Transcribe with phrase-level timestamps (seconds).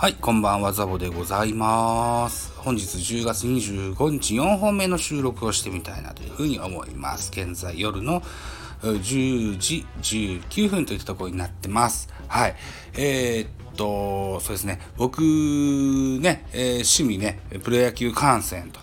[0.00, 2.52] はい、こんばんは、ザボでございます。
[2.58, 7.32] 本日10月25日4本目の収録をしてみたいなというふうに思います。
[7.32, 8.22] 現在夜の
[8.80, 12.14] 10時19分といったところになってます。
[12.28, 12.54] はい。
[12.96, 18.78] えー、っと、そうですね、僕ね、えー趣味ね、プロ野球観戦と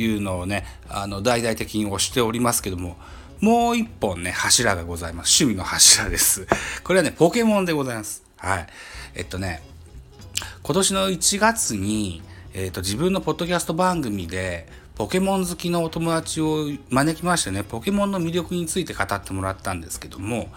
[0.00, 2.96] いうのをね、あの、大々的に推しておりますけども、
[3.42, 5.44] もう一本ね、柱がございます。
[5.44, 6.46] 趣味の柱です。
[6.84, 8.24] これはね、ポケモンでございます。
[8.38, 8.66] はい。
[9.14, 9.73] えっとね、
[10.66, 12.22] 今年の1月に、
[12.54, 20.48] えー、と自分のポッドキャスト番組でポケモン好きのお友達を招きましてねポケモンの魅力について語ってもらったんですけども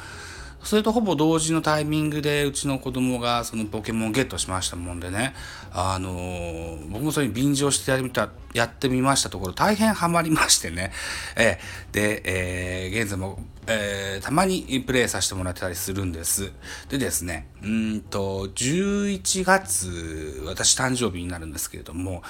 [0.68, 5.34] それとほぼ同時のタイミングでうちの子供がそのポケモンゲットしましたもんでね。
[5.72, 10.92] あのー僕もそれに便乗してやりみたやってみましたところ大変ハマりましてね、
[11.38, 16.52] えーで、えー現在も、えーたまにプレイさせてもらってたりするんです。
[16.90, 22.24] でですねうんと11月私誕生日になるんですけれども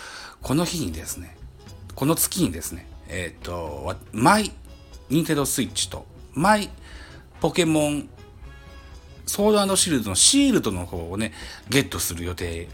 [0.43, 1.35] この日にですね
[1.95, 4.51] この月にですねえっ、とマイ
[5.09, 6.69] ニンテンドースイッチとマイ
[7.41, 8.09] ポケモン
[9.27, 11.33] ソードシールドのシールドの方をね
[11.69, 12.67] ゲットする予定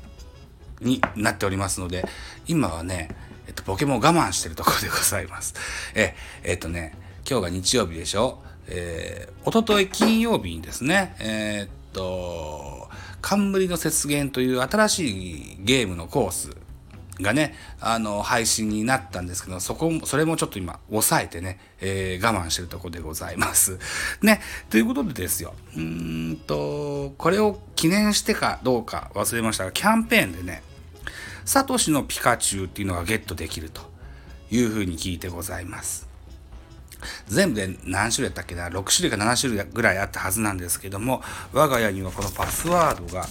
[0.81, 2.05] になっておりますので
[2.47, 3.09] 今はね、
[3.47, 5.55] えっと、ポケモン我慢してるところでございます。
[5.95, 6.97] ええっとね
[7.29, 8.41] 今日が日曜日でしょ？
[8.67, 11.15] えー、一昨日金曜日にですね。
[11.19, 12.89] えーっと
[13.21, 15.07] 冠の雪原という新し
[15.53, 16.49] いゲームのコース
[17.22, 23.78] がね、あの、配信になったんですけど、そこも、それもちょっと今、抑えてね、えー我慢してるとこでございます。
[24.22, 30.64] ね、ということでですよ、うーんと、これを記念してかどうか忘れましたが、キャンペーンでね、
[31.45, 33.81] サトシのピカチュウっていうのがゲットできると
[34.50, 36.14] いうふうに聞いてございます。
[37.28, 43.25] 全部で何種類やったっけな？6種類か7種類ぐらいあったはずなんですけども我が家にはこのパスワードが、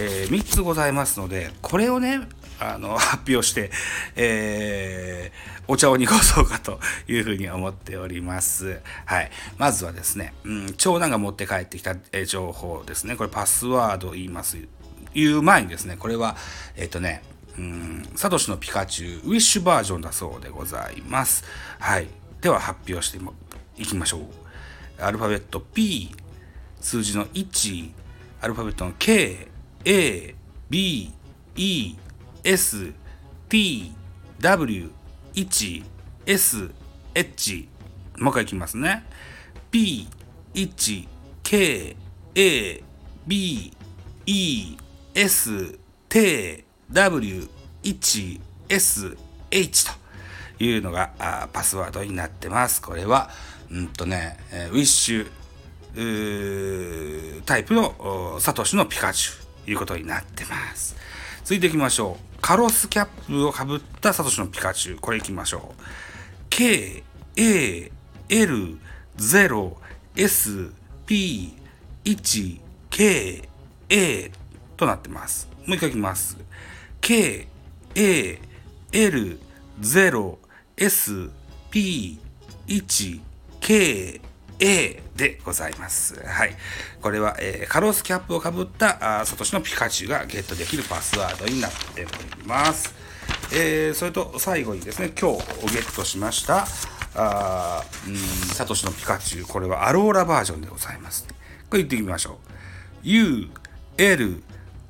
[0.00, 2.20] え3つございますのでこれをね
[2.62, 3.70] あの 発表して、
[4.16, 8.80] えーお茶を濁そうかというふうに思っております。
[9.06, 9.30] はい。
[9.58, 13.16] まずはですね、うん、長男が持って帰ってきた、え情報ですね。
[13.16, 14.58] これパスワード言います。
[15.14, 16.36] 言う前にですね、これは、
[16.76, 17.22] えっ、とね、
[17.56, 21.44] うん、サトシのピカチュウ、ウィッシュバージョンだそうでございます。
[21.78, 22.08] はい。
[22.40, 23.18] では発表して
[23.76, 25.02] いきましょう。
[25.02, 26.14] アルファベット P、
[26.80, 27.92] 数字の1、
[28.40, 29.48] アルファベットの K、
[29.84, 30.34] A、
[30.68, 31.12] B、
[31.56, 31.94] E、
[32.44, 32.92] S、
[33.48, 33.92] T、
[34.40, 34.90] W、
[35.34, 35.84] 1、
[36.26, 36.70] S、
[37.14, 37.68] H。
[38.18, 39.04] もう一回いきますね。
[39.70, 40.08] P、
[40.54, 41.08] 1、
[41.42, 41.96] K、
[42.34, 42.82] A、
[43.26, 43.72] B、
[44.26, 44.76] E、
[45.14, 47.48] S、T、W、
[47.82, 49.16] 1、S、
[49.50, 49.84] H
[50.58, 52.82] というのがあパスワードになってます。
[52.82, 53.30] これは、
[53.70, 60.96] うんとね、えウィッシュタイプのサトシのピカチュウということになってます。
[61.44, 62.31] 続いていきましょう。
[62.42, 64.98] カロスキャップをかぶったサトシのピカチュウ。
[64.98, 65.82] これいきましょう。
[66.50, 67.04] K、
[67.36, 67.92] A、
[68.28, 68.78] L、
[69.16, 69.76] 0、
[70.16, 70.72] S、
[71.06, 71.54] P、
[72.04, 72.60] 1、
[72.90, 73.48] K、
[73.88, 74.32] A
[74.76, 75.48] となってます。
[75.66, 76.36] もう一回いきます。
[77.00, 77.46] K、
[77.94, 78.40] A、
[78.90, 79.38] L、
[79.80, 80.36] 0、
[80.76, 81.30] S、
[81.70, 82.18] P、
[82.66, 83.20] 1、
[83.60, 84.20] K、
[84.64, 86.14] A でございます。
[86.24, 86.54] はい。
[87.00, 92.94] これは、えーカロスキャップをかぶったあサトシのピカチュウがゲットできるパスワードになっております。
[93.52, 96.66] えーそれと最後にですね、今日ゲットしました、
[97.16, 98.16] あん
[98.54, 101.26] サトシのピカチュウ、これはアローラバージョンでございます。
[101.68, 102.36] これ言ってみましょう。
[103.02, 103.48] U、
[103.98, 104.42] L、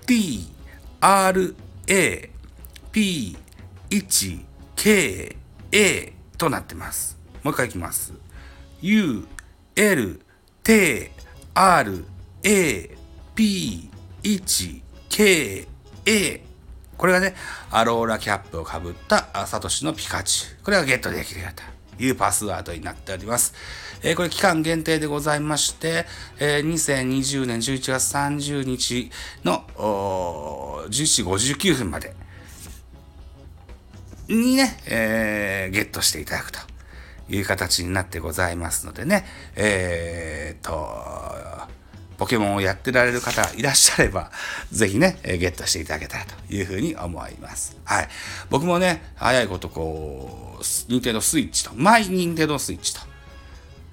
[0.06, 0.52] T、
[1.00, 1.56] R、
[1.86, 2.30] A、
[2.92, 3.38] P、
[3.88, 4.44] 1、
[4.76, 5.36] K、
[5.72, 7.16] A となってます。
[7.42, 8.12] もう一回いきます。
[8.82, 9.24] U、
[9.76, 10.20] L、
[10.62, 11.10] T、
[11.54, 12.04] R、
[12.42, 12.96] A、
[13.34, 13.90] P、
[14.22, 15.66] 1、K、
[16.06, 16.44] A。
[16.96, 17.34] これがね、
[17.70, 20.64] アローラキャップをかぶったサトシのピカチュウ。
[20.64, 21.48] これがゲットできるよ
[21.98, 23.54] というパスワードになっております。
[24.02, 26.06] えーこれ期間限定でございまして、
[26.38, 29.10] えー2020年11月30日
[29.44, 29.64] の
[30.88, 32.14] 11時59分まで
[34.28, 36.58] にね、えーゲットしていただくと
[37.28, 39.24] いう形になってございますのでね、
[39.56, 41.32] えー、と、
[42.18, 44.30] ポケモンをやってられる方いらっしゃれば、
[44.70, 47.76] ぜひね、えーゲットしていただけたらというふうに思います。
[47.84, 48.08] はい。
[48.48, 53.00] 僕もね、早いことこう、ニンテンドスイッチと、マイニンテンドスイッチと、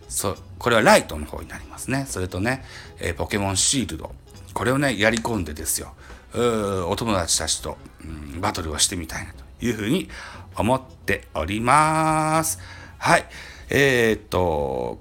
[0.07, 2.05] そう、これはライトの方になりますね。
[2.07, 2.63] それとね、
[2.99, 4.13] えーポケモンシールド。
[4.53, 5.93] これをね、やり込んでですよ。
[6.33, 10.07] うお友達たちと、うんバトルをしてみたいなというふうに
[10.55, 12.59] 思っております。
[12.99, 13.25] はい。
[13.69, 14.99] えーっと、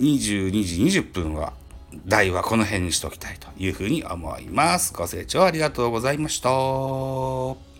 [0.00, 1.52] 22時20分は、
[2.06, 4.92] 題はこの辺にしておきたいというふうに思います。
[4.94, 7.71] ご清聴ありがとうございました。